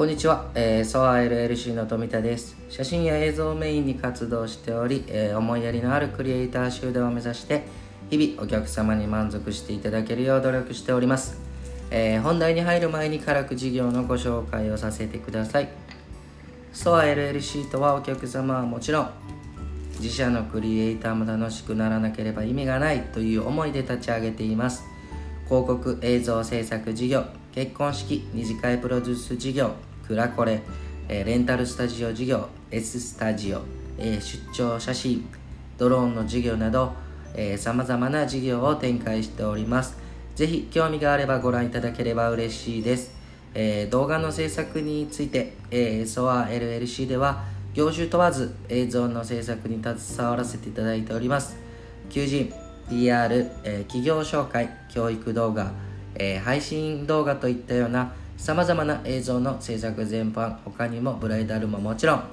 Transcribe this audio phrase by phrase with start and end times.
[0.00, 2.56] こんにちは、えー、ソア LLC の富田です。
[2.70, 7.64] 写真や映像をメインに活動しており、えー、思いやりのあるクリエイター集団を目指して
[8.08, 11.38] 日々お客様に満足していただけるよう努力しております、
[11.90, 15.68] えー、本題に入る前に辛く事業のご紹介をさせてください。
[16.72, 19.10] ソア LLC とはお客様はもちろん
[19.98, 24.82] 自社のクリエイターも楽しくならなければ意味がないという思いで立ち上げています。
[25.44, 29.74] 広告映像制作事業結婚式二次会プロデュース事業
[30.10, 30.60] クラコレ、
[31.08, 33.62] えレンタルスタジオ事業 S スタジオ、
[33.96, 35.24] え出張写真
[35.78, 36.94] ドローンの事業など
[37.56, 39.96] さまざまな事業を展開しております。
[40.34, 43.12] ぜひ興味があればご覧いただければ嬉しいです、
[43.54, 51.56] えー、動画の制作について、えー、ソア LLC では業種問わず映像の制作に携わらせていただいております。
[52.08, 52.52] 求人
[52.88, 55.70] PR、えー、企業紹介教育動画、
[56.16, 62.24] えー、配信動画といったようなさまざまな映像の制作全般他にもブライダルももちろん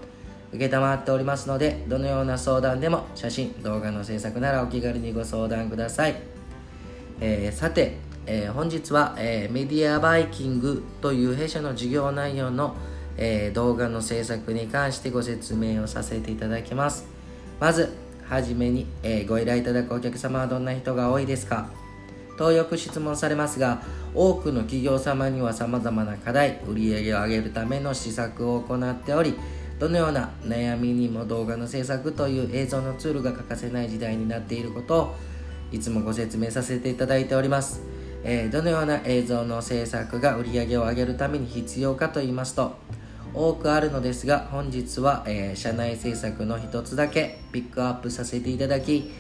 [0.58, 6.16] 承っておりますのでどのような相談でも写真動画の制作ならお気軽にご相談ください、
[7.20, 12.78] えー、さて、えー、本日は、えー、メディアバイキングという弊社の事業内容の、
[13.18, 17.06] え動画の制作に関してご説明をさせていただきます。
[17.60, 17.92] まず
[18.24, 21.70] はじめに、え、ご依頼いただくお客様はどんな人が多いですか？
[22.38, 23.82] とよく質問されますが
[24.14, 29.36] 多くの企業様には様々な課題売上を上げるための施策を行っており
[29.80, 35.16] どのような悩みにも動画の制作という映像のツールが欠かせない時代になっていることを
[35.72, 37.82] いつもご説明させていただいております、
[38.24, 42.76] えー、どのような映像の制作が売り上げを上げるために必要かと言いますと
[43.34, 49.12] 多くあるのですが本日は、えー、社内制作の一つだけピックアップさせていただき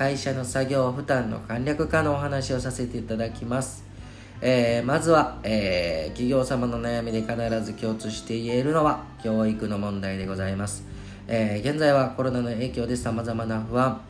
[0.00, 3.84] 会社の作業負担の簡略化のお話をさせていただきます、
[4.40, 10.84] えー、まずは、えー、企業様の悩みで必ず共通して言えるのは教育の問題でございます、
[11.28, 14.00] え現在はコロナの影響で様々な不安、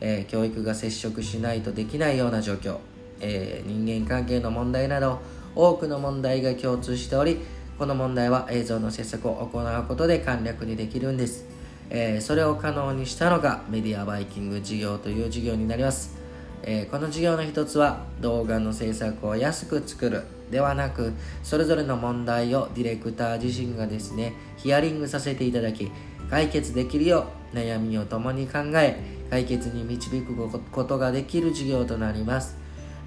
[0.00, 2.78] え教育が接触しないとできないような状況、
[3.20, 5.20] え人間関係の問題など
[5.54, 7.40] 多くの問題が共通しており
[7.78, 11.44] この問題は映像の制作を行うことで簡略にできるんです。
[11.90, 16.24] えー、それを可能にしたのがメディアバイキング事業という事業になります。
[16.66, 21.12] えー、この事業の一つは動画の制作を安く作るではなく
[21.42, 25.90] それぞれの問題をディレクター自身がですねヒアリングさせていただき
[26.30, 28.98] 解決できるよう悩みを共に考え
[29.30, 30.34] 解決に導く
[30.70, 32.56] ことができる事業となります、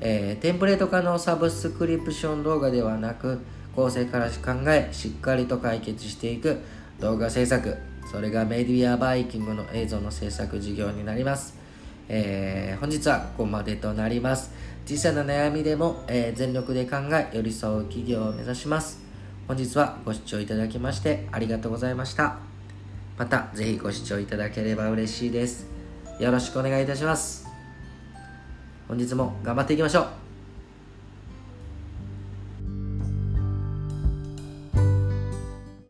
[0.02, 3.40] えー、テンプレート化のサブスクリプション動画ではなく
[3.76, 6.62] 構成から考えしっかりと解決していく
[7.00, 7.78] 動画制作
[8.12, 11.58] それがメディアバイキングの映像の制作事業になります、
[12.10, 14.52] えー、本日はここまでとなります。
[14.86, 19.02] 小さな悩みでも、えー、全力で考え寄り添う企業を目指します。
[19.46, 22.38] 本日はご視聴いただきましてありがとうございました。
[23.18, 25.68] またぜひご視聴いただければ嬉しいです。
[26.20, 27.46] よろしくお願いいたします。
[28.88, 30.27] 本日も頑張っていきましょう。